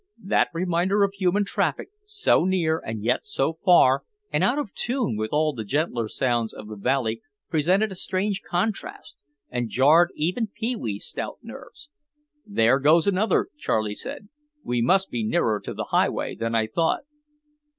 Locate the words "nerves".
11.43-11.87